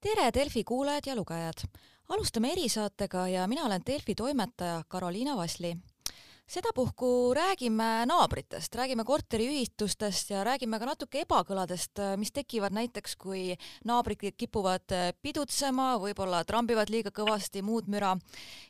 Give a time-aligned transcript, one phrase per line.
[0.00, 1.64] tere, Delfi kuulajad ja lugejad!
[2.08, 5.76] alustame erisaatega ja mina olen Delfi toimetaja Karoliina Vasli.
[6.46, 14.32] sedapuhku räägime naabritest, räägime korteriühitustest ja räägime ka natuke ebakõladest, mis tekivad näiteks, kui naabrid
[14.36, 18.16] kipuvad pidutsema, võib-olla trambivad liiga kõvasti muud müra.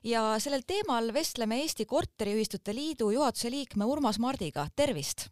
[0.05, 5.31] ja sellel teemal vestleme Eesti Korteriühistute Liidu juhatuse liikme Urmas Mardiga, tervist!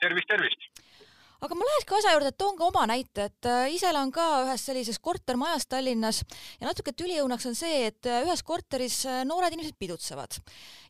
[0.00, 0.73] tervist, tervist!
[1.44, 4.12] Aga ma läheks ka asja juurde, et toon ka oma näite, et äh, ise elan
[4.14, 6.22] ka ühes sellises kortermajas Tallinnas
[6.60, 10.38] ja natuke tüliõunaks on see, et äh, ühes korteris äh, noored inimesed pidutsevad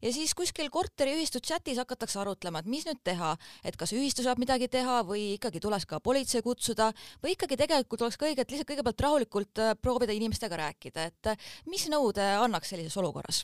[0.05, 3.33] ja siis kuskil korteriühistu chatis hakatakse arutlema, et mis nüüd teha,
[3.67, 6.93] et kas ühistu saab midagi teha või ikkagi tuleks ka politsei kutsuda
[7.25, 11.35] või ikkagi tegelikult oleks ka õige, et lihtsalt kõigepealt rahulikult proovida inimestega rääkida, et
[11.67, 13.43] mis nõu te annaks sellises olukorras?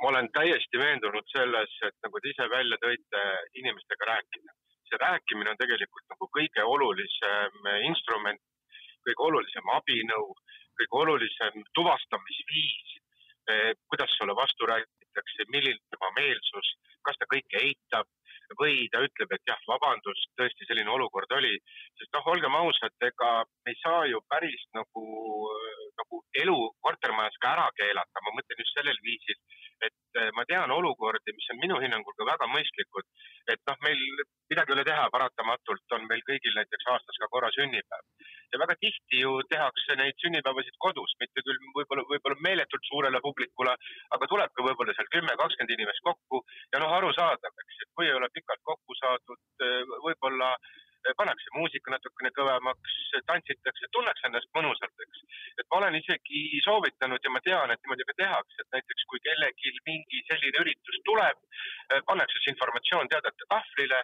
[0.00, 3.24] ma olen täiesti veendunud selles, et nagu te ise välja tõite,
[3.60, 4.59] inimestega rääkida
[4.90, 8.42] see rääkimine on tegelikult nagu kõige olulisem instrument,
[9.06, 10.34] kõige olulisem abinõu,
[10.80, 12.96] kõige olulisem tuvastamisviis,
[13.50, 16.74] eh, kuidas sulle vastu räägitakse, milline tema meelsus,
[17.06, 18.06] kas ta kõike eitab
[18.58, 21.54] või ta ütleb, et jah, vabandust, tõesti selline olukord oli.
[21.98, 23.30] sest noh, olgem ausad, ega
[23.70, 25.04] ei saa ju päris nagu,
[26.00, 29.38] nagu elu kortermajas ka ära keelata, ma mõtlen just sellel viisil,
[29.86, 33.06] et eh, ma tean olukordi, mis on minu hinnangul ka väga mõistlikud,
[33.54, 34.00] et noh, meil
[34.50, 38.04] midagi ei ole teha, paratamatult on meil kõigil näiteks aastas ka korra sünnipäev.
[38.52, 43.76] ja väga tihti ju tehakse neid sünnipäevasid kodus, mitte küll võib-olla, võib-olla meeletult suurele publikule,
[44.16, 46.42] aga tulebki võib-olla seal kümme, kakskümmend inimest kokku
[46.74, 49.42] ja noh, arusaadav, eks, et kui ei ole pikalt kokku saadud,
[50.06, 50.54] võib-olla
[51.16, 52.96] pannakse muusika natukene kõvemaks,
[53.28, 55.22] tantsitakse, tunneks ennast mõnusalt, eks.
[55.62, 59.22] et ma olen isegi soovitanud ja ma tean, et niimoodi ka tehakse, et näiteks kui
[59.24, 61.40] kellelgi mingi selline üritus tuleb,
[62.06, 64.00] pannakse see informatsioon teadete tahvlile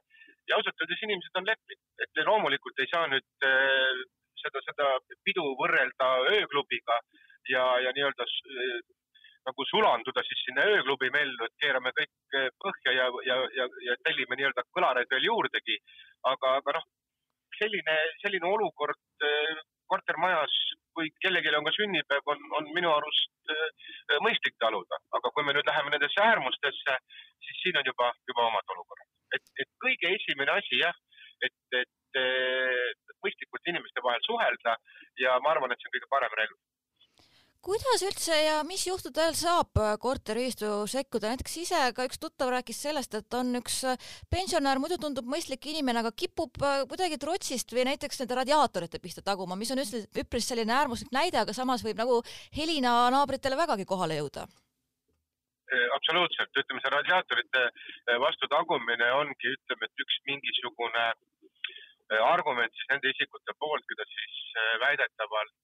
[0.48, 4.04] ja ausalt öeldes inimesed on leppinud, et loomulikult ei saa nüüd äh,
[4.42, 4.90] seda, seda
[5.26, 7.00] pidu võrrelda ööklubiga
[7.50, 8.26] ja, ja nii-öelda
[9.46, 14.38] nagu sulanduda siis sinna ööklubi mellu, et keerame kõik põhja ja, ja, ja, ja tellime
[14.38, 15.78] nii-öelda kõlareid veel juurdegi.
[16.26, 16.86] aga, aga noh,
[17.58, 19.26] selline, selline olukord
[19.86, 20.56] kortermajas,
[20.96, 25.54] kui kellelgi on ka sünnipäev, on, on minu arust eh, mõistlik taluda, aga kui me
[25.56, 26.96] nüüd läheme nendesse äärmustesse,
[27.46, 29.10] siis siin on juba, juba omad olukorrad.
[29.36, 30.96] et, et kõige esimene asi jah,
[31.44, 32.20] et, et
[33.24, 34.76] mõistlikult inimeste vahel suhelda
[35.20, 36.56] ja ma arvan, et see on kõige parem relv
[37.66, 42.78] kuidas üldse ja mis juhtudel saab äh, korteriühistu sekkuda, näiteks ise ka üks tuttav rääkis
[42.86, 43.98] sellest, et on üks äh,
[44.32, 49.24] pensionär, muidu tundub mõistlik inimene, aga kipub äh, kuidagi trotsist või näiteks nende radiaatorite pihta
[49.26, 52.20] taguma, mis on üldse üpris selline äärmuslik näide, aga samas võib nagu
[52.54, 54.46] helina naabritele vägagi kohale jõuda.
[55.96, 57.62] Absoluutselt, ütleme see radiaatorite
[58.22, 61.06] vastu tagumine ongi, ütleme, et üks mingisugune
[62.22, 64.36] argument siis nende isikute poolt, keda siis
[64.84, 65.56] väidetavalt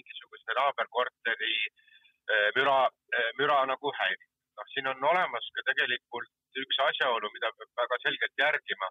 [0.00, 2.80] mingisuguse naaberkorteri äh, müra,
[3.16, 4.28] äh, müra nagu häirib.
[4.58, 8.88] noh, siin on olemas ka tegelikult üks asjaolu, mida peab väga selgelt järgima,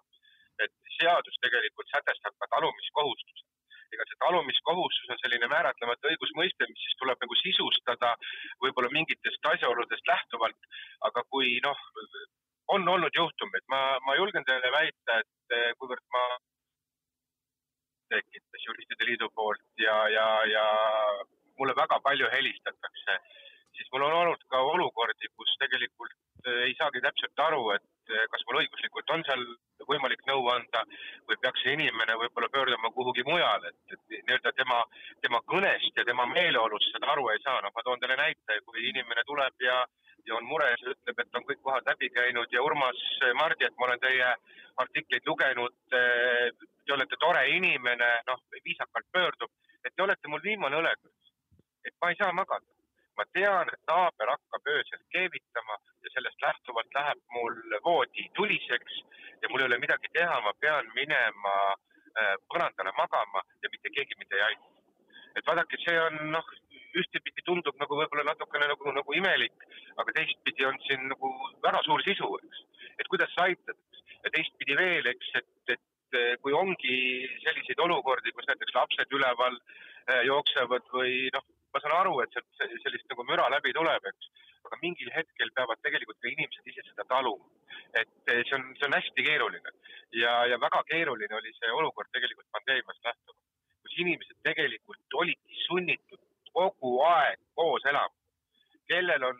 [0.64, 3.46] et seadus tegelikult sätestab ka talumiskohustuse.
[3.94, 8.10] ega see talumiskohustus on selline määratlemata õigusmõiste, mis siis tuleb nagu sisustada
[8.64, 10.68] võib-olla mingitest asjaoludest lähtuvalt,
[11.08, 11.80] aga kui noh,
[12.74, 16.24] on olnud juhtumeid, ma, ma julgen teile väita, et kuivõrd ma
[18.10, 20.64] tekitas Juristide Liidu poolt ja, ja, ja
[21.58, 23.18] mulle väga palju helistatakse,
[23.76, 26.12] siis mul on olnud ka olukordi, kus tegelikult
[26.46, 29.44] eh, ei saagi täpselt aru, et eh, kas mul õiguslikult on seal
[29.88, 30.84] võimalik nõu anda
[31.28, 34.82] või peaks see inimene võib-olla pöörduma kuhugi mujale, et, et nii-öelda tema,
[35.24, 37.60] tema kõnest ja tema meeleolust seda aru ei saa.
[37.64, 39.80] noh, ma toon teile näite, kui inimene tuleb ja,
[40.26, 43.00] ja on mures, ütleb, et on kõik kohad läbi käinud ja Urmas
[43.40, 44.34] Mardi, et ma olen teie
[44.84, 49.50] artikleid lugenud, te olete tore inimene, noh, viisakalt pöördub,
[49.84, 51.19] et te olete mul viimane õlekõrs.
[51.84, 52.66] Et ma ei saa magada.
[53.18, 55.74] ma tean, et naaber hakkab öösel keevitama
[56.04, 59.00] ja sellest lähtuvalt läheb mul voodi tuliseks
[59.42, 64.16] ja mul ei ole midagi teha, ma pean minema äh, põrandale magama ja mitte keegi
[64.18, 64.70] mind ei aita.
[65.36, 66.48] et vaadake, see on noh,
[67.02, 69.68] ühtepidi tundub nagu võib-olla natukene nagu, nagu imelik,
[70.02, 71.34] aga teistpidi on siin nagu
[71.66, 72.64] väga suur sisu, eks.
[72.98, 74.16] et kuidas sa aitad, eks.
[74.24, 76.96] ja teistpidi veel, eks, et, et Eh, kui ongi
[77.38, 79.54] selliseid olukordi, kus näiteks lapsed üleval
[80.10, 81.44] eh, jooksevad või noh,
[81.74, 84.30] ma saan aru, et sealt sellist nagu müra läbi tuleb, eks,
[84.68, 87.46] aga mingil hetkel peavad tegelikult ka inimesed ise seda taluma.
[88.00, 89.70] et eh, see on, see on hästi keeruline
[90.22, 93.40] ja, ja väga keeruline oli see olukord tegelikult pandeemiast lähtuvalt,
[93.82, 96.22] kus inimesed tegelikult olidki sunnitud
[96.54, 98.14] kogu aeg koos elama.
[98.90, 99.38] kellel on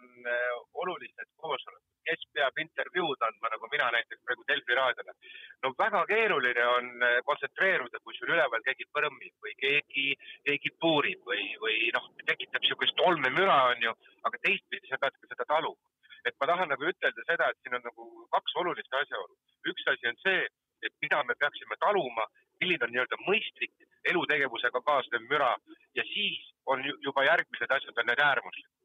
[0.83, 5.15] olulised koosolekud, kes peab intervjuud andma, nagu mina näiteks praegu Delfi raadiole.
[5.63, 10.07] no väga keeruline on äh, kontsentreeruda, kui sul üleval keegi põrmib või keegi,
[10.49, 13.95] keegi puurib või, või noh, tekitab niisugust olmemüra, on ju,
[14.31, 15.95] aga teistpidi sa pead ka seda taluma.
[16.29, 19.39] et ma tahan nagu ütelda seda, et siin on nagu kaks olulist asjaolu.
[19.73, 20.43] üks asi on see,
[20.87, 22.27] et mida me peaksime taluma,
[22.61, 25.55] milline on nii-öelda mõistlik elutegevusega kaasnev müra
[25.97, 28.80] ja siis on juba järgmised asjad on need äärmuslikud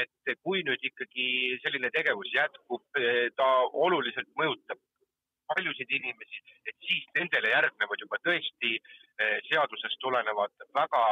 [0.00, 2.84] et kui nüüd ikkagi selline tegevus jätkub,
[3.36, 3.48] ta
[3.86, 4.80] oluliselt mõjutab
[5.52, 11.04] paljusid inimesi, et siis nendele järgnevad juba tõesti eh, seadusest tulenevad väga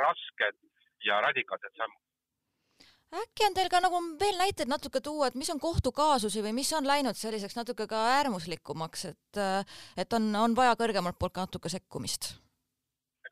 [0.00, 0.58] rasked
[1.06, 2.02] ja radikaalsed sammud
[3.16, 6.72] äkki on teil ka nagu veel näiteid natuke tuua, et mis on kohtukaasusi või mis
[6.76, 9.40] on läinud selliseks natuke ka äärmuslikumaks, et,
[9.96, 12.34] et on, on vaja kõrgemalt poolt ka natuke sekkumist?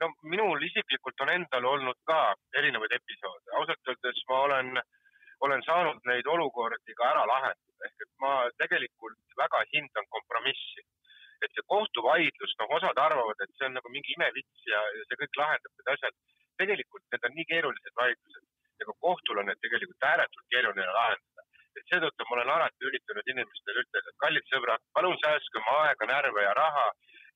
[0.00, 2.19] No minul isiklikult on endal olnud ka
[2.61, 4.81] erinevaid episoode, ausalt öeldes ma olen,
[5.46, 8.32] olen saanud neid olukordi ka ära lahendada, ehk et ma
[8.62, 10.87] tegelikult väga hindan kompromissi.
[11.44, 15.19] et see kohtuvaidlus, noh, osad arvavad, et see on nagu mingi imevits ja, ja see
[15.23, 16.14] kõik lahendab need asjad.
[16.62, 18.44] tegelikult need on nii keerulised vaidlused
[18.79, 21.43] ja ka kohtul on need tegelikult ääretult keeruline lahendada.
[21.79, 26.06] et seetõttu ma olen alati üritanud inimestele ütelda, et kallid sõbrad, palun säästke oma aega,
[26.14, 26.87] närve ja raha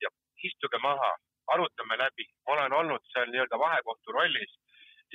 [0.04, 0.10] ja
[0.50, 1.10] istuge maha,
[1.54, 2.26] arutame läbi.
[2.46, 4.52] ma olen olnud seal nii-öelda vahekohtu rollis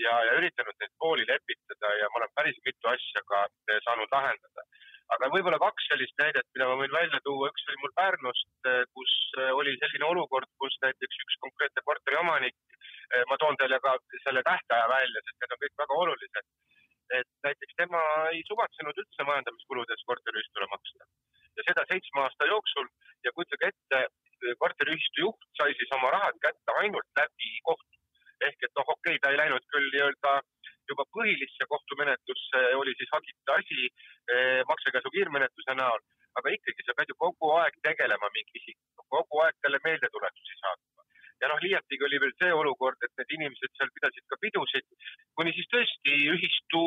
[0.05, 4.15] ja, ja üritanud neid pooli lepitada ja ma olen päris mitu asja ka eh, saanud
[4.15, 4.65] lahendada.
[5.13, 8.83] aga võib-olla kaks sellist näidet, mida ma võin välja tuua, üks oli mul Pärnust, eh,
[8.97, 12.57] kus eh, oli selline olukord, kus näiteks üks konkreetne korteriomanik,
[13.29, 13.91] ma toon teile ka
[14.23, 16.47] selle tähtaja välja, sest need on kõik väga olulised.
[17.13, 17.99] et näiteks tema
[18.31, 21.05] ei suvatsenud üldse majandamiskuludes korteriühistule maksta
[21.57, 22.87] ja seda seitsme aasta jooksul
[23.25, 23.99] ja kujutage ette,
[24.63, 27.91] korteriühistu juht sai siis oma rahad kätte ainult läbi kohtu.
[28.47, 30.31] ehk et noh, okei okay,, ta ei läinud küll nii-öelda
[30.89, 36.01] juba põhilisse kohtumenetlusse, oli siis hagita asi eh, maksekäsu kiirmenetluse näol,
[36.39, 41.07] aga ikkagi sa pead ju kogu aeg tegelema mingi isikuga, kogu aeg talle meeldetuletusi saatma.
[41.41, 44.85] ja noh, liiatigi oli veel see olukord, et need inimesed seal pidasid ka pidusid,
[45.39, 46.83] kuni siis tõesti ühistu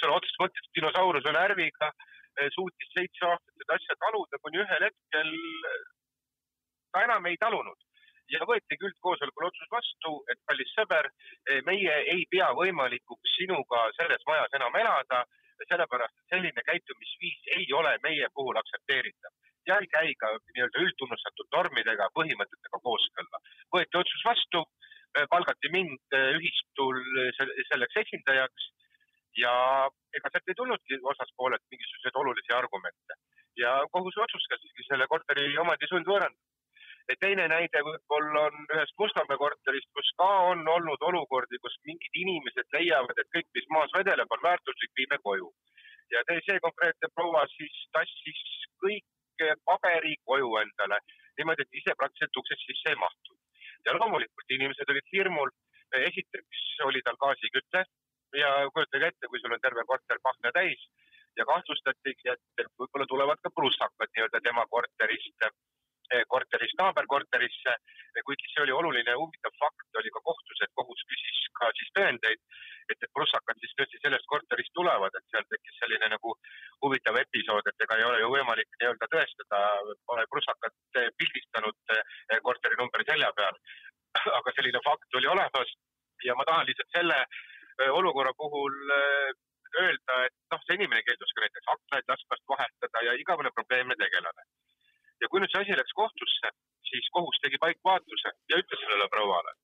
[0.00, 5.36] sõna otseses mõttes dinosauruse närviga eh, suutis seitse aastat seda asja taluda, kuni ühel hetkel
[6.96, 7.80] ta enam ei talunud.
[8.32, 11.06] Ja võetigi üldkoosolekul otsus vastu, et kallis sõber,
[11.68, 15.20] meie ei pea võimalikuks sinuga selles majas enam elada,
[15.68, 19.36] sellepärast et selline käitumisviis ei ole meie puhul aktsepteeritav.
[19.68, 23.40] Ja ei käi ka nii-öelda üldtunnustatud normidega, põhimõtetega kooskõlla.
[23.76, 24.64] võeti otsus vastu,
[25.30, 26.98] palgati mind ühistul
[27.70, 28.68] selleks esindajaks
[29.42, 29.54] ja
[30.18, 33.20] ega sealt ei tulnudki vastaspoolelt mingisuguseid olulisi argumente.
[33.62, 36.45] Ja kohus otsustaski selle korteri omandi sundvõõrandada
[37.26, 42.68] teine näide võib-olla on ühest Mustamäe korterist, kus ka on olnud olukordi, kus mingid inimesed
[42.76, 45.50] leiavad, et kõik, mis maas vedeleb, on väärtuslik, viime koju.
[46.14, 48.42] ja see konkreetne proua siis tassis
[48.82, 50.98] kõik paberi koju endale,
[51.38, 53.42] niimoodi, et ise praktiliselt uksest sisse ei mahtunud.
[53.86, 55.50] ja loomulikult inimesed olid hirmul.
[56.10, 57.84] esiteks oli tal gaasiküte
[58.42, 60.80] ja kujutage ette, kui sul on terve korter pahna täis
[61.38, 65.46] ja kahtlustatigi, et võib-olla tulevad ka prussakad nii-öelda tema korterist
[66.32, 67.74] korterist naaberkorterisse,
[68.26, 71.90] kuigi see oli oluline ja huvitav fakt, oli ka kohtus, et kohus küsis ka siis
[71.98, 72.42] tõendeid,
[72.92, 76.34] et need prussakad siis tõesti sellest korterist tulevad, et seal tekkis selline nagu
[76.84, 79.62] huvitav episood, et ega ei ole ju võimalik nii-öelda tõestada,
[80.10, 83.58] pole prussakat pildistanud eh, korteri numbri selja peal.
[84.38, 85.74] aga selline fakt oli olemas
[86.24, 88.78] ja ma tahan lihtsalt selle eh, olukorra puhul
[89.76, 94.46] öelda, et noh, see inimene keeldus ka näiteks aknaid laskmast vahetada ja igavene probleemne tegelane
[95.20, 96.50] ja kui nüüd see asi läks kohtusse,
[96.90, 99.54] siis kohus tegi paikvaatluse ja ütles sellele prouale,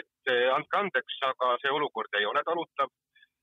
[0.00, 2.92] et eh, andke andeks, aga see olukord ei ole talutav.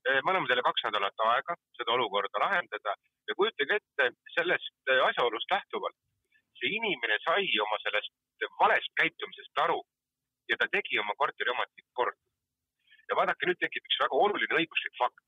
[0.08, 2.94] Eh, me anname teile kaks nädalat aega seda olukorda lahendada
[3.28, 4.06] ja kujutage ette
[4.38, 5.98] sellest eh, asjaolust lähtuvalt,
[6.60, 8.16] see inimene sai oma sellest
[8.62, 9.82] valest käitumisest aru
[10.50, 12.20] ja ta tegi oma korteri omandik korda.
[13.10, 15.26] ja vaadake, nüüd tekib üks väga oluline õiguslik fakt.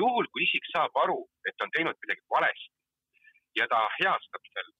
[0.00, 1.18] juhul, kui isik saab aru,
[1.48, 2.72] et on teinud midagi valesti
[3.60, 4.72] ja ta heastab selle,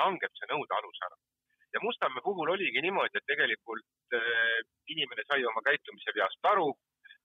[0.00, 1.18] langeb see nõudealus ära.
[1.74, 4.58] ja Mustamäe puhul oligi niimoodi, et tegelikult äh,
[4.94, 6.68] inimene sai oma käitumise veast aru,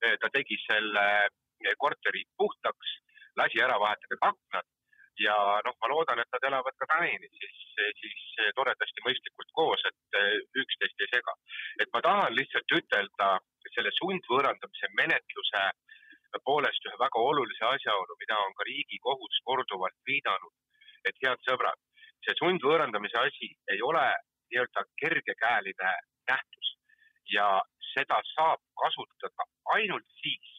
[0.03, 2.97] äh, ta tegi selle äh, korteri puhtaks,
[3.39, 4.67] lasi ära vahetada aknad
[5.23, 7.57] ja noh, ma loodan, et nad elavad ka tänini siis,
[8.01, 8.21] siis
[8.57, 10.17] toredasti mõistlikult koos, et
[10.61, 11.33] üksteist ei sega.
[11.85, 13.29] et ma tahan lihtsalt ütelda
[13.75, 15.61] selle sundvõõrandamise menetluse
[16.41, 20.53] poolest ühe väga olulise asjaolu, mida on ka Riigikohus korduvalt viidanud,
[21.05, 21.79] et head sõbrad,
[22.43, 24.03] sundvõõrandamise asi ei ole
[24.51, 25.91] nii-öelda kergekäeline
[26.31, 26.71] nähtus
[27.31, 27.47] ja
[27.93, 30.49] seda saab kasutada ainult siis,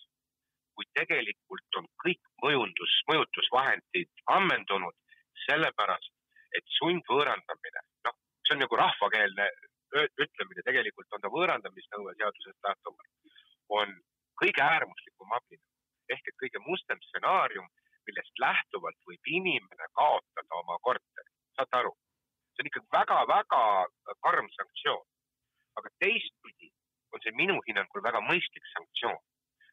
[0.75, 4.97] kui tegelikult on kõik mõjundus, mõjutusvahendid ammendunud,
[5.45, 6.11] sellepärast
[6.59, 9.47] et sundvõõrandamine, noh, see on nagu rahvakeelne
[10.25, 13.39] ütlemine, tegelikult on ta võõrandamisnõue seadusest lähtuvalt,
[13.79, 13.95] on
[14.41, 15.61] kõige äärmuslikum abi
[16.13, 17.69] ehk et kõige mustem stsenaarium,
[18.09, 21.34] millest lähtuvalt võib inimene kaotada oma korteri.
[21.59, 21.93] Saate aru?
[22.55, 23.63] see on ikka väga-väga
[24.27, 25.05] karm sanktsioon.
[25.79, 26.73] aga teistpidi
[27.13, 29.23] on see minu hinnangul väga mõistlik sanktsioon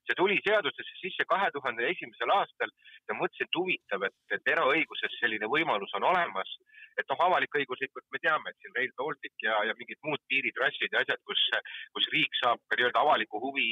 [0.08, 2.72] see tuli seadusesse sisse kahe tuhande esimesel aastal
[3.10, 6.54] ja mõtlesin, et huvitav, et, et eraõiguses selline võimalus on olemas.
[7.00, 11.04] et noh, avalik-õiguslikult me teame, et siin Rail Baltic ja, ja mingid muud piiritrassid ja
[11.06, 11.44] asjad, kus,
[11.96, 13.70] kus riik saab nii-öelda avaliku huvi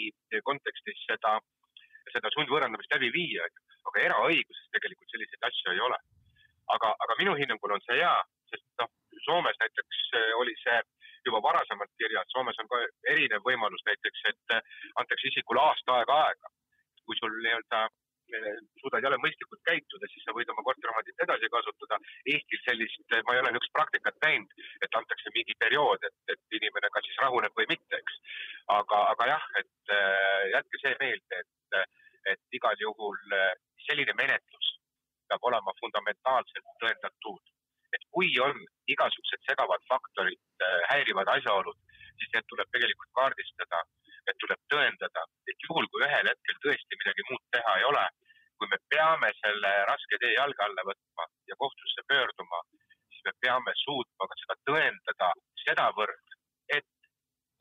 [0.48, 1.34] kontekstis seda,
[2.14, 3.50] seda sundvõõrandamist läbi viia,
[3.92, 6.00] aga eraõiguses tegelikult selliseid asju ei ole.
[6.76, 8.16] Aga, aga minu hinnangul on see hea,
[8.54, 8.92] sest noh,
[9.26, 10.04] Soomes näiteks
[10.40, 10.80] oli see
[11.26, 12.82] juba varasemalt kirjas, Soomes on ka
[13.14, 16.56] erinev võimalus näiteks, et äh, antakse isikule aasta aega aega.
[17.10, 21.98] kui sul nii-öelda äh, suudad jälle mõistlikult käituda, siis sa võid oma korteriomandit edasi kasutada.
[22.34, 24.54] Eestil sellist, ma ei ole niisugust praktikat näinud,
[24.86, 28.20] et antakse mingi periood, et, et inimene kas siis rahuneb või mitte, eks.
[28.78, 31.98] aga, aga jah, et äh, jätke see meelde, et,
[32.36, 33.18] et igal juhul
[33.88, 34.76] selline menetlus
[35.30, 37.56] peab olema fundamentaalselt tõendatud
[37.96, 38.58] et kui on
[38.94, 41.78] igasugused segavad faktorid, äh, häirivad asjaolud,
[42.20, 43.82] siis need tuleb tegelikult kaardistada,
[44.28, 48.06] need tuleb tõendada, et juhul, kui ühel hetkel tõesti midagi muud teha ei ole,
[48.60, 52.62] kui me peame selle raske tee jalge alla võtma ja kohtusse pöörduma,
[53.10, 55.32] siis me peame suutma ka seda tõendada
[55.64, 56.38] sedavõrd,
[56.78, 56.90] et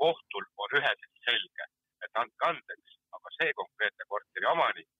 [0.02, 1.68] kohtul on üheselt selge,
[2.04, 4.90] et andke andeks, aga see konkreetne korteri omanik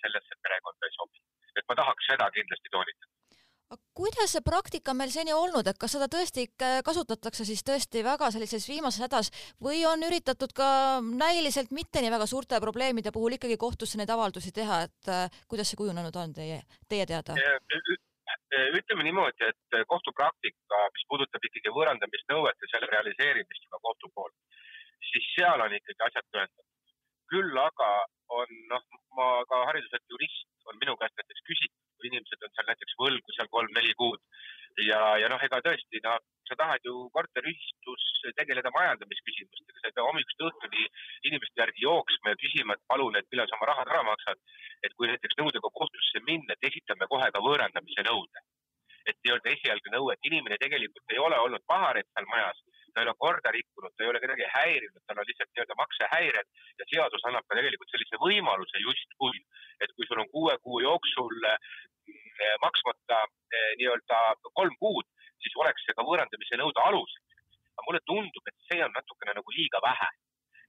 [0.00, 1.22] sellesse perekonda ei sobi.
[1.56, 3.12] Et ma tahaks seda kindlasti toonitada
[3.96, 6.46] kuidas see praktika meil seni olnud, et kas seda tõesti
[6.84, 9.30] kasutatakse siis tõesti väga sellises viimases hädas
[9.64, 14.52] või on üritatud ka näiliselt mitte nii väga suurte probleemide puhul ikkagi kohtusse neid avaldusi
[14.52, 17.36] teha, et äh, kuidas see kujunenud on teie, teie teada?
[18.52, 24.34] ütleme niimoodi, et kohtupraktika, mis puudutab ikkagi võõrandamisnõuet ja selle realiseerimist juba kohtu poolt,
[25.08, 26.68] siis seal on ikkagi asjad tõendatud.
[27.32, 27.88] küll aga
[28.40, 28.82] on, noh,
[29.16, 33.36] ma ka hariduselt jurist, on minu käest näiteks küsitud, kui inimesed on seal näiteks võlgu
[33.36, 34.20] seal kolm-neli kuud
[34.80, 36.16] ja, ja noh, ega tõesti, no
[36.48, 38.04] sa tahad ju korteriühistus
[38.38, 40.86] tegeleda majandamisküsimustega, sa ei pea hommikust õhtuni
[41.28, 44.40] inimeste järgi jooksma ja küsima, et palun, et millal sa oma rahad ära maksad.
[44.82, 48.44] et kui näiteks nõudega kohtusse minna, et esitame kohe ka võõrandamise nõude.
[49.06, 52.58] et nii-öelda esialgne nõue, et inimene tegelikult ei ole olnud paharet seal majas,
[52.92, 56.48] ta ei ole korda rikkunud, ta ei ole kedagi häirinud, tal on lihtsalt nii-öelda maksehäired
[56.80, 59.40] ja seadus annab ka tegelikult sellise võimaluse justkui,
[59.84, 61.40] et kui sul on kuue kuu jooksul
[62.42, 63.18] Eh, maksmata
[63.54, 64.18] eh, nii-öelda
[64.58, 65.06] kolm kuud,
[65.42, 67.28] siis oleks see ka võõrandamise nõude aluseks.
[67.72, 70.08] aga mulle tundub, et see on natukene nagu liiga vähe.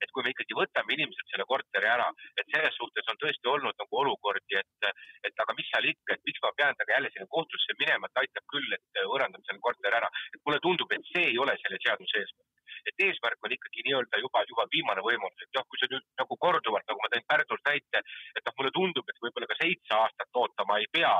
[0.03, 3.77] Et kui me ikkagi võtame inimeselt selle korteri ära, et selles suhtes on tõesti olnud
[3.83, 4.89] nagu olukordi, et,
[5.29, 8.23] et aga mis seal ikka, et miks ma pean temaga jälle sinna kohtusse minema, et
[8.23, 10.09] aitab küll, et võõrandame selle korteri ära.
[10.33, 12.51] et mulle tundub, et see ei ole selle seaduse eesmärk
[12.89, 16.37] et eesmärk on ikkagi nii-öelda juba, juba viimane võimalus, et jah, kui sa nüüd nagu
[16.45, 18.01] korduvalt, nagu ma tõin Pärnult näite,
[18.35, 21.13] et noh, mulle tundub, et võib-olla ka seitse aastat ootama ei pea,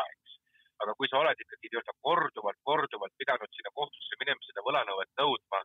[0.83, 5.61] aga kui sa oled ikkagi nii-öelda korduvalt, korduvalt pidanud sinna kohtusse minema, seda võlanõuet nõudma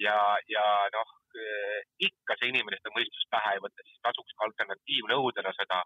[0.00, 0.18] ja,
[0.50, 5.54] ja noh, eh, ikka see inimene seda mõistust pähe ei võta, siis tasuks ka alternatiivnõudena
[5.58, 5.82] seda,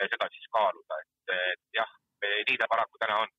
[0.00, 3.32] seda siis kaaluda, et, et jah, nii ta paraku täna on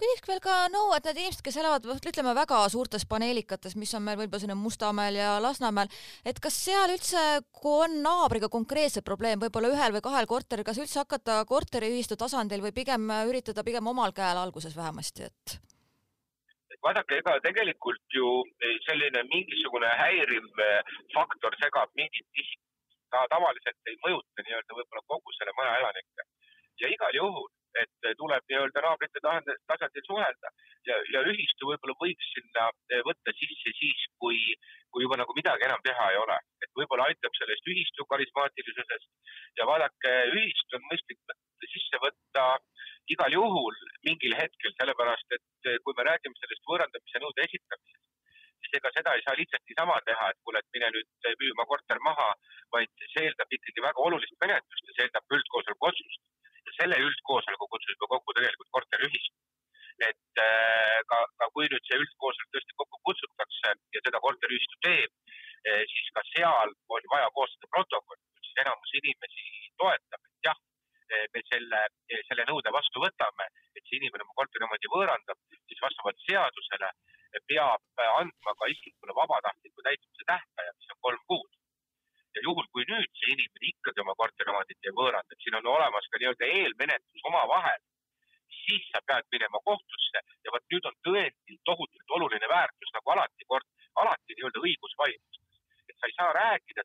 [0.00, 4.04] küsiks veel ka nõu, et need inimesed, kes elavad, ütleme väga suurtes paneelikates, mis on
[4.06, 5.90] meil võib-olla selline Mustamäel ja Lasnamäel,
[6.24, 10.80] et kas seal üldse, kui on naabriga konkreetselt probleem, võib-olla ühel või kahel korteril, kas
[10.80, 15.58] üldse hakata korteriühistu tasandil või pigem üritada pigem omal käel alguses vähemasti, et?
[16.86, 18.28] Vaadake, ega tegelikult ju
[18.88, 20.48] selline mingisugune häiriv
[21.14, 26.28] faktor segab mingit isikut, ta tavaliselt ei mõjuta nii-öelda võib-olla kogu selle maja elanikke.
[26.80, 30.50] Ja igal juhul et tuleb nii-öelda naabrite tasandil suhelda
[30.88, 34.38] ja, ja ühistu võib-olla võiks sinna eh, võtta sisse siis, kui,
[34.90, 36.38] kui juba nagu midagi enam teha ei ole.
[36.64, 39.08] et võib-olla aitab sellest ühistu karismaatilisusest.
[39.58, 41.20] Ja vaadake, ühist on mõistlik
[41.70, 42.46] sisse võtta
[43.14, 43.76] igal juhul
[44.06, 48.02] mingil hetkel, sellepärast et kui me räägime sellest võõrandamise nõude esitamisest,
[48.60, 51.66] siis ega seda ei saa lihtsalt niisama teha, et kuule, et mine nüüd müü oma
[51.72, 52.28] korter maha,
[52.76, 56.20] vaid see eeldab ikkagi väga olulist menetlust ja see eeldab üldkoosoleku otsust
[56.78, 59.36] selle üldkoosoleku kutsusime kokku tegelikult korteriühistu.
[60.08, 65.10] et äh, ka, ka kui nüüd see üldkoosolek tõesti kokku kutsutakse ja seda korteriühistu teeb,
[65.68, 69.44] äh, siis ka seal on vaja koostada protokoll, siis enamus inimesi
[69.82, 70.62] toetab, et jah,
[71.12, 71.82] äh, me selle,
[72.30, 76.92] selle nõude vastu võtame, et see inimene oma korteriomandi võõrandab, siis vastavalt seadusele
[77.52, 81.50] peab andma ka isikule vabatahtliku täitmise tähtaja, mis on kolm kuud
[82.34, 85.30] ja juhul, kui nüüd see inimene ikkagi oma korteriomandit ei võõranda,
[88.92, 93.66] sa pead minema kohtusse ja vot nüüd on tõendil tohutult oluline väärtus nagu alati kord,
[94.02, 95.58] alati nii-öelda õigusvaidlustes.
[95.88, 96.82] et sa ei saa rääkida,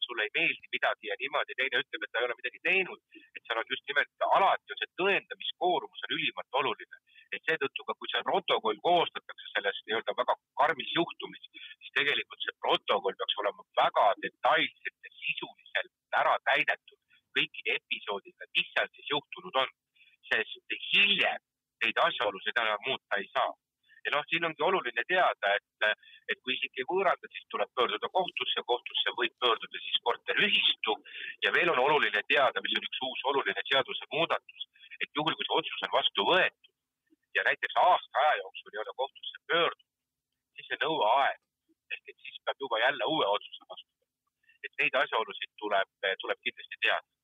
[0.65, 2.99] meeldi midagi ja niimoodi, teine ütleb, et ta ei ole midagi teinud.
[3.35, 6.97] et seal on just nimelt alati on see tõendamiskoormus on ülimalt oluline.
[7.33, 11.43] et seetõttu ka, kui see protokoll koostatakse selles nii-öelda väga karmis juhtumis,
[11.79, 15.91] siis tegelikult see protokoll peaks olema väga detailselt ja sisuliselt
[16.21, 16.99] ära täidetud
[17.35, 19.69] kõikide episoodidega, mis seal siis juhtunud on.
[20.25, 21.41] sest hiljem
[21.83, 23.51] neid asjaolusid enam muuta ei saa.
[24.05, 25.87] Ja noh, siin ongi oluline teada, et,
[26.31, 30.97] et kui isik ei võõranda, siis tuleb pöörduda kohtusse, kohtusse võib pöörduda siis korteriühistu
[31.45, 34.69] ja veel on oluline teada, mis on üks uus oluline seadusemuudatus,
[35.01, 36.71] et juhul, kui see otsus on vastu võetud
[37.39, 39.91] ja näiteks aasta aja jooksul ei ole kohtusse pöördunud,
[40.55, 41.41] siis see nõuaeg
[41.95, 44.39] ehk et siis peab juba jälle uue otsuse vastu võtma.
[44.65, 45.91] et neid asjaolusid tuleb,
[46.23, 47.14] tuleb kindlasti teada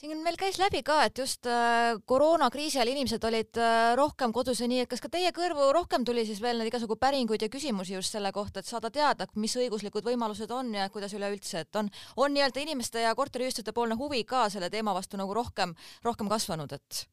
[0.00, 4.62] siin meil käis läbi ka, et just äh, koroonakriisi ajal inimesed olid äh, rohkem kodus
[4.62, 7.50] ja nii, et kas ka teie kõrvu rohkem tuli siis veel neid igasugu päringuid ja
[7.52, 11.80] küsimusi just selle kohta, et saada teada, mis õiguslikud võimalused on ja kuidas üleüldse, et
[11.80, 15.76] on, on nii-öelda inimeste ja korteriühistute poolne huvi ka selle teema vastu nagu rohkem,
[16.06, 17.04] rohkem kasvanud, et?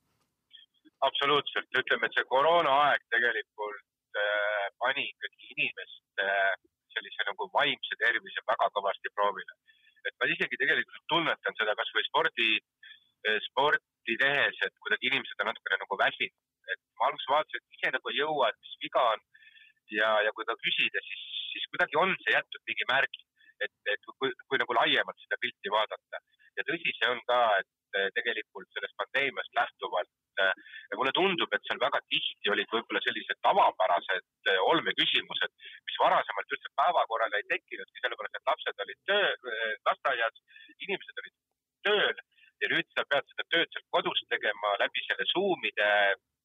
[1.06, 3.84] absoluutselt, ütleme, et see koroonaaeg tegelikult
[4.24, 6.56] äh, pani ikkagi inimeste äh,
[6.96, 9.60] sellise nagu vaimse tervise väga kõvasti proovile
[10.08, 12.50] et ma isegi tegelikult tunnetan seda kasvõi spordi
[13.48, 16.36] sporti tehes, et kuidagi inimesed on natukene nagu väsinud.
[16.68, 19.22] et ma alguses vaatasin, et ise nagu ei jõua, et mis viga on.
[19.98, 23.24] ja, ja kui ka küsida, siis, siis kuidagi on see jätnud mingi märgi,
[23.64, 26.22] et, et kui, kui nagu laiemalt seda pilti vaadata.
[26.60, 31.54] ja tõsi see on ka, et eh, tegelikult sellest pandeemiast lähtuvalt ja eh, mulle tundub,
[31.56, 35.54] et seal väga tihti olid võib-olla sellised tavapärased olmeküsimused,
[35.88, 39.30] mis varasemalt üldse päevakorral ei tekkinudki, sellepärast et lapsed olid töö,
[39.90, 40.42] lasteaias,
[40.88, 41.38] inimesed olid
[41.88, 42.26] tööl
[42.62, 45.92] ja nüüd sa pead seda tööd seal kodus tegema läbi selle Zoomide,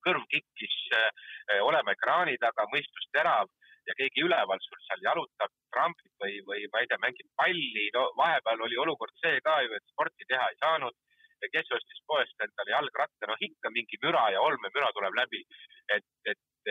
[0.04, 3.50] kõrv kikkis äh, olema ekraani taga, mõistus terav
[3.88, 8.04] ja keegi üleval sul seal jalutab, trampib või, või ma ei tea, mängib palli, no
[8.18, 10.98] vahepeal oli olukord see ka ju, et sporti teha ei saanud.
[11.52, 15.40] kes ostis poest endale jalgratta, noh ikka mingi müra ja olmemüra tuleb läbi.
[15.94, 16.70] et, et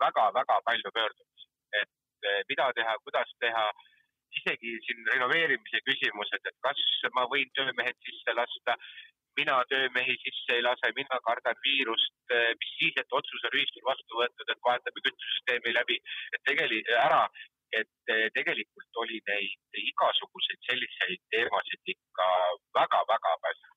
[0.00, 1.48] väga-väga palju pöördumisi,
[1.80, 3.66] et mida teha, kuidas teha
[4.38, 6.80] isegi siin renoveerimise küsimused, et kas
[7.16, 8.76] ma võin töömehed sisse lasta,
[9.36, 12.16] mina töömehi sisse ei lase, mina kardan viirust,
[12.60, 16.00] mis siis, et otsus on ühistul vastu võetud, et vahetame kütusesüsteemi läbi,
[16.36, 17.22] et tegeli-, ära,
[17.76, 22.28] et tegelikult oli neid igasuguseid selliseid teemasid ikka
[22.78, 23.76] väga-väga palju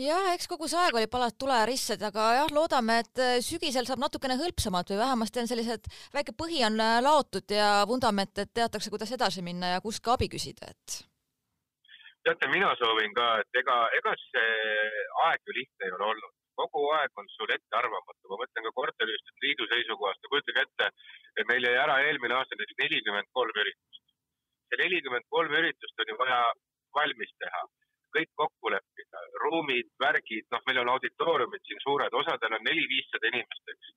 [0.00, 3.36] jah, eks kogu see aeg oli palat tule ja ristsed, aga jah, loodame, et äh,
[3.44, 8.52] sügisel saab natukene hõlpsamalt või vähemasti on sellised, väike põhi on laotud ja vundament, et
[8.54, 11.02] teatakse, kuidas edasi minna ja kust ka abi küsida, et.
[12.26, 16.34] Teate, mina soovin ka, et ega, ega see aeg ju lihtne ei ole olnud.
[16.60, 20.88] Kogu aeg on sul ettearvamatu, ma mõtlen ka korteriühistute liidu seisukohast, kujutage ette,
[21.40, 24.02] et meil jäi ära eelmine aasta näiteks nelikümmend kolm üritust.
[24.68, 26.42] see nelikümmend kolm üritust on ju vaja
[26.98, 27.62] valmis teha.
[28.16, 33.72] Kõik kokku leppida, ruumid, värgid, noh, meil on auditooriumid siin suured, osadel on neli-viissada inimest,
[33.72, 33.92] eks.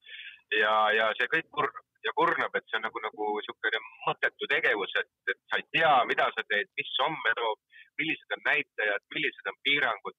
[0.62, 4.94] ja, ja see kõik kurnab ja kurnab, et see on nagu, nagu niisugune mõttetu tegevus,
[5.02, 7.60] et, et sa ei tea, mida sa teed, mis homme toob,
[8.02, 10.18] millised on näitajad, millised on piirangud.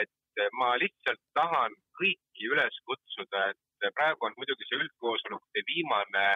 [0.00, 6.26] et ma lihtsalt tahan kõiki üles kutsuda, et praegu on muidugi see üldkoosolekute viimane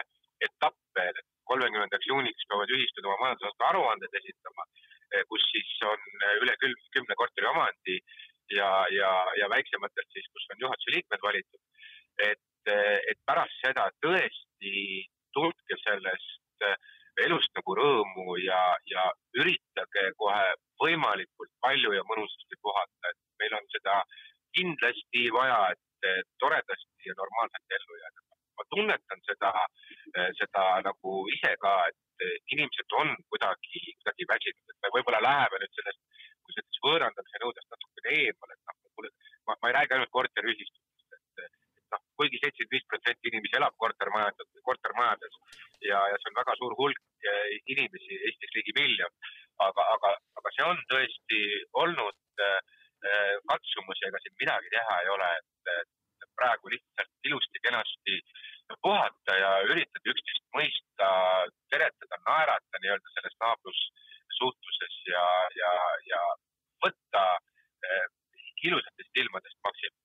[0.47, 4.65] etapp veel, et kolmekümnendaks juuniks peavad ühistud oma majandusaasta aruanded esitama
[5.11, 6.53] Eh, kus siis on eh, üle
[6.95, 7.97] kümne korteri omandi
[8.55, 11.61] ja, ja, ja väiksematelt siis, kus on juhatuse liikmed valitud.
[12.27, 14.71] et, eh, et pärast seda tõesti
[15.35, 16.40] tundke sellest
[17.27, 18.59] elust nagu rõõmu ja,
[18.91, 19.05] ja
[19.41, 20.43] üritage kohe
[20.81, 24.01] võimalikult palju ja mõnusasti puhata, et meil on seda
[24.57, 28.19] kindlasti vaja, et toredasti ja normaalselt ellu jääda.
[28.59, 29.51] ma tunnetan seda,
[30.37, 35.79] seda nagu ise ka, et inimesed on kuidagi, kuidagi väsinud, et me võib-olla läheme nüüd
[35.79, 36.01] sellest,
[36.43, 39.13] kui sellest võõrandamise nõudest natukene eemale, et noh, kuule,
[39.47, 43.77] ma, ma ei räägi ainult korteriühistutest, et, et noh, kuigi seitsekümmend viis protsenti inimesi elab
[43.85, 45.39] kortermajades, kortermajades
[45.87, 47.00] ja, ja see on väga suur hulk
[47.91, 49.13] inimesi, Eestis ligi miljon,
[49.67, 51.41] aga, aga, aga see on tõesti
[51.83, 52.59] olnud äh,
[53.51, 55.97] katsumus ja ega siin midagi teha ei ole, et,
[56.37, 58.17] praegu lihtsalt ilusti-kenasti
[58.81, 61.07] puhata ja üritada üksteist mõista,
[61.73, 65.25] teretada, naerata nii-öelda selles naabrussuhtluses ja,
[65.59, 65.71] ja,
[66.11, 66.21] ja
[66.85, 67.25] võtta
[67.89, 68.05] eh,
[68.69, 69.97] ilusatest ilmadest maksimum.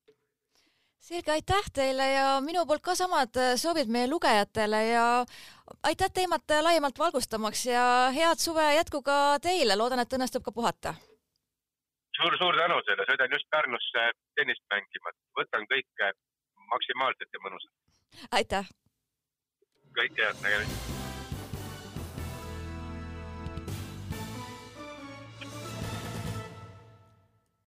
[1.06, 5.06] selge, aitäh teile ja minu poolt ka samad eh, soovid meie lugejatele ja
[5.86, 7.82] aitäh teemat laiemalt valgustamaks ja
[8.14, 10.94] head suve jätku ka teile, loodan, et õnnestub ka puhata
[12.16, 14.04] suur-suur tänu teile, sõidan just Pärnusse
[14.38, 16.12] tennist mängima, võtan kõike
[16.74, 17.74] maksimaalselt ja mõnusalt.
[18.40, 18.70] aitäh!
[20.00, 21.05] kõike head, nägemist!